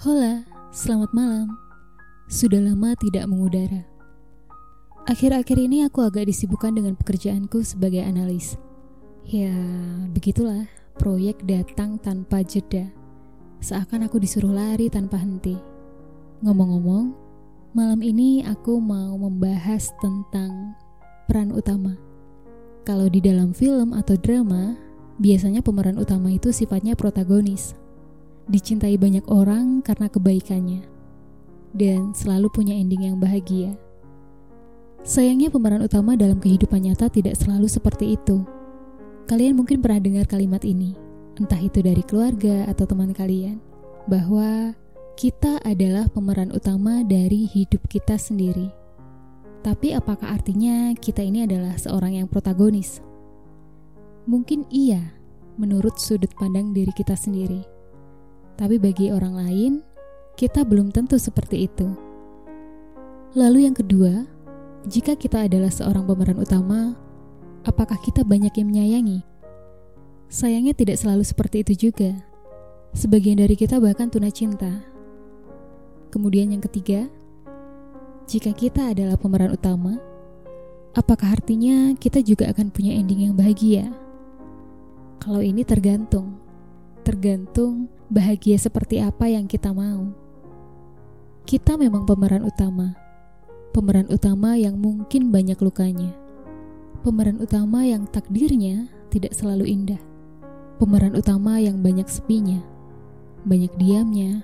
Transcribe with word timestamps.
Hola, 0.00 0.48
selamat 0.72 1.12
malam. 1.12 1.60
Sudah 2.24 2.56
lama 2.56 2.96
tidak 2.96 3.28
mengudara. 3.28 3.84
Akhir-akhir 5.04 5.60
ini 5.60 5.84
aku 5.84 6.00
agak 6.00 6.24
disibukkan 6.24 6.72
dengan 6.72 6.96
pekerjaanku 6.96 7.60
sebagai 7.60 8.00
analis. 8.00 8.56
Ya, 9.28 9.52
begitulah, 10.08 10.64
proyek 10.96 11.44
datang 11.44 12.00
tanpa 12.00 12.40
jeda. 12.40 12.88
Seakan 13.60 14.08
aku 14.08 14.16
disuruh 14.16 14.48
lari 14.48 14.88
tanpa 14.88 15.20
henti. 15.20 15.60
Ngomong-ngomong, 16.48 17.12
malam 17.76 18.00
ini 18.00 18.40
aku 18.48 18.80
mau 18.80 19.20
membahas 19.20 19.92
tentang 20.00 20.80
peran 21.28 21.52
utama. 21.52 21.92
Kalau 22.88 23.04
di 23.12 23.20
dalam 23.20 23.52
film 23.52 23.92
atau 23.92 24.16
drama, 24.16 24.80
biasanya 25.20 25.60
pemeran 25.60 26.00
utama 26.00 26.32
itu 26.32 26.56
sifatnya 26.56 26.96
protagonis. 26.96 27.76
Dicintai 28.50 28.98
banyak 28.98 29.30
orang 29.30 29.78
karena 29.86 30.10
kebaikannya. 30.10 30.82
Dan 31.70 32.10
selalu 32.10 32.50
punya 32.50 32.74
ending 32.74 33.06
yang 33.06 33.22
bahagia. 33.22 33.78
Sayangnya 35.06 35.54
pemeran 35.54 35.86
utama 35.86 36.18
dalam 36.18 36.42
kehidupan 36.42 36.82
nyata 36.82 37.06
tidak 37.08 37.38
selalu 37.38 37.70
seperti 37.70 38.18
itu. 38.18 38.42
Kalian 39.30 39.54
mungkin 39.54 39.78
pernah 39.78 40.02
dengar 40.02 40.26
kalimat 40.26 40.66
ini, 40.66 40.98
entah 41.38 41.62
itu 41.62 41.78
dari 41.78 42.02
keluarga 42.02 42.66
atau 42.66 42.84
teman 42.84 43.14
kalian, 43.14 43.62
bahwa 44.10 44.74
kita 45.14 45.62
adalah 45.62 46.10
pemeran 46.10 46.50
utama 46.50 47.06
dari 47.06 47.46
hidup 47.46 47.86
kita 47.86 48.18
sendiri. 48.18 48.68
Tapi 49.62 49.94
apakah 49.94 50.36
artinya 50.36 50.90
kita 50.98 51.22
ini 51.22 51.46
adalah 51.46 51.78
seorang 51.78 52.18
yang 52.18 52.26
protagonis? 52.26 52.98
Mungkin 54.26 54.66
iya, 54.74 55.14
menurut 55.54 55.96
sudut 56.02 56.32
pandang 56.34 56.74
diri 56.74 56.90
kita 56.90 57.14
sendiri. 57.14 57.79
Tapi 58.60 58.76
bagi 58.76 59.08
orang 59.08 59.40
lain, 59.40 59.72
kita 60.36 60.68
belum 60.68 60.92
tentu 60.92 61.16
seperti 61.16 61.64
itu. 61.64 61.88
Lalu 63.32 63.64
yang 63.64 63.72
kedua, 63.72 64.28
jika 64.84 65.16
kita 65.16 65.48
adalah 65.48 65.72
seorang 65.72 66.04
pemeran 66.04 66.36
utama, 66.36 66.92
apakah 67.64 67.96
kita 68.04 68.20
banyak 68.20 68.52
yang 68.52 68.68
menyayangi? 68.68 69.24
Sayangnya 70.28 70.76
tidak 70.76 71.00
selalu 71.00 71.24
seperti 71.24 71.64
itu 71.64 71.88
juga. 71.88 72.20
Sebagian 72.92 73.40
dari 73.40 73.56
kita 73.56 73.80
bahkan 73.80 74.12
tuna 74.12 74.28
cinta. 74.28 74.84
Kemudian 76.12 76.52
yang 76.52 76.60
ketiga, 76.60 77.08
jika 78.28 78.52
kita 78.52 78.92
adalah 78.92 79.16
pemeran 79.16 79.56
utama, 79.56 79.96
apakah 80.92 81.32
artinya 81.32 81.96
kita 81.96 82.20
juga 82.20 82.52
akan 82.52 82.68
punya 82.68 82.92
ending 82.92 83.24
yang 83.24 83.32
bahagia? 83.32 83.88
Kalau 85.16 85.40
ini 85.40 85.64
tergantung. 85.64 86.36
Tergantung 87.00 87.88
bahagia 88.10 88.58
seperti 88.58 88.98
apa 89.00 89.30
yang 89.30 89.46
kita 89.46 89.70
mau. 89.72 90.10
Kita 91.46 91.78
memang 91.78 92.04
pemeran 92.04 92.44
utama 92.44 93.10
pemeran 93.70 94.10
utama 94.10 94.58
yang 94.58 94.74
mungkin 94.78 95.30
banyak 95.30 95.58
lukanya, 95.62 96.10
pemeran 97.06 97.38
utama 97.38 97.86
yang 97.86 98.02
takdirnya 98.10 98.90
tidak 99.14 99.34
selalu 99.34 99.70
indah, 99.70 100.02
pemeran 100.82 101.14
utama 101.14 101.62
yang 101.62 101.78
banyak 101.78 102.06
sepinya, 102.10 102.58
banyak 103.46 103.70
diamnya, 103.78 104.42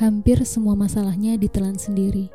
hampir 0.00 0.40
semua 0.48 0.72
masalahnya 0.72 1.36
ditelan 1.36 1.76
sendiri. 1.76 2.32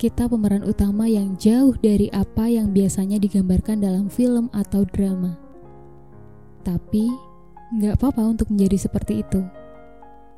Kita 0.00 0.26
pemeran 0.26 0.64
utama 0.64 1.04
yang 1.06 1.36
jauh 1.36 1.76
dari 1.76 2.08
apa 2.10 2.48
yang 2.48 2.72
biasanya 2.72 3.20
digambarkan 3.20 3.84
dalam 3.84 4.08
film 4.08 4.48
atau 4.50 4.88
drama. 4.88 5.36
Tapi, 6.64 7.12
nggak 7.70 7.98
apa-apa 7.98 8.22
untuk 8.26 8.50
menjadi 8.50 8.90
seperti 8.90 9.22
itu. 9.22 9.42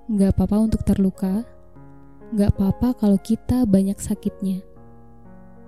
Nggak 0.09 0.37
apa-apa 0.37 0.57
untuk 0.69 0.83
terluka, 0.85 1.47
Gak 2.33 2.57
apa-apa 2.57 2.97
kalau 2.97 3.21
kita 3.21 3.69
banyak 3.69 4.01
sakitnya. 4.01 4.65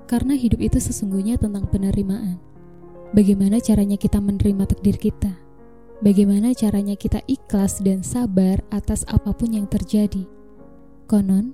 Karena 0.08 0.32
hidup 0.32 0.64
itu 0.64 0.80
sesungguhnya 0.80 1.36
tentang 1.36 1.69
penerimaan. 1.69 2.41
Bagaimana 3.12 3.60
caranya 3.60 4.00
kita 4.00 4.16
menerima 4.16 4.72
takdir 4.72 4.97
kita? 4.97 5.28
Bagaimana 6.00 6.56
caranya 6.56 6.97
kita 6.97 7.20
ikhlas 7.28 7.84
dan 7.84 8.00
sabar 8.00 8.64
atas 8.72 9.04
apa 9.12 9.36
pun 9.36 9.53
yang 9.53 9.69
terjadi? 9.69 10.24
Konon, 11.04 11.53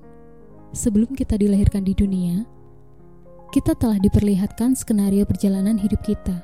sebelum 0.70 1.10
kita 1.19 1.34
dilahirkan 1.34 1.82
di 1.82 1.91
dunia, 1.91 2.47
kita 3.50 3.75
telah 3.75 3.99
diperlihatkan 3.99 4.78
skenario 4.78 5.26
perjalanan 5.26 5.75
hidup 5.75 6.06
kita. 6.06 6.38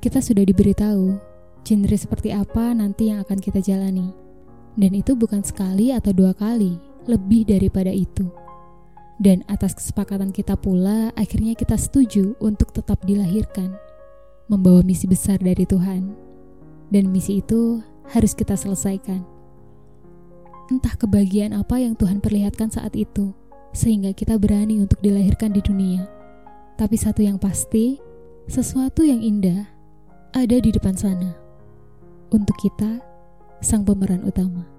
Kita 0.00 0.24
sudah 0.24 0.48
diberitahu 0.48 1.27
genre 1.68 1.96
seperti 2.00 2.32
apa 2.32 2.72
nanti 2.72 3.12
yang 3.12 3.20
akan 3.20 3.36
kita 3.36 3.60
jalani. 3.60 4.08
Dan 4.78 4.96
itu 4.96 5.12
bukan 5.12 5.44
sekali 5.44 5.92
atau 5.92 6.16
dua 6.16 6.32
kali, 6.32 6.80
lebih 7.04 7.44
daripada 7.44 7.92
itu. 7.92 8.24
Dan 9.18 9.42
atas 9.50 9.74
kesepakatan 9.74 10.30
kita 10.30 10.54
pula, 10.54 11.10
akhirnya 11.18 11.52
kita 11.58 11.74
setuju 11.74 12.38
untuk 12.38 12.70
tetap 12.70 13.02
dilahirkan, 13.02 13.74
membawa 14.46 14.80
misi 14.86 15.10
besar 15.10 15.36
dari 15.42 15.66
Tuhan. 15.66 16.14
Dan 16.88 17.10
misi 17.10 17.42
itu 17.42 17.82
harus 18.14 18.32
kita 18.32 18.54
selesaikan. 18.54 19.26
Entah 20.70 20.94
kebahagiaan 20.94 21.52
apa 21.52 21.82
yang 21.82 21.98
Tuhan 21.98 22.22
perlihatkan 22.22 22.70
saat 22.70 22.94
itu, 22.94 23.34
sehingga 23.74 24.14
kita 24.14 24.38
berani 24.38 24.78
untuk 24.78 25.02
dilahirkan 25.02 25.50
di 25.50 25.60
dunia. 25.60 26.06
Tapi 26.78 26.94
satu 26.94 27.20
yang 27.20 27.42
pasti, 27.42 27.98
sesuatu 28.46 29.02
yang 29.02 29.18
indah 29.18 29.66
ada 30.30 30.56
di 30.62 30.70
depan 30.70 30.94
sana. 30.94 31.47
Untuk 32.28 32.60
kita, 32.60 33.00
sang 33.64 33.88
pemeran 33.88 34.20
utama. 34.20 34.77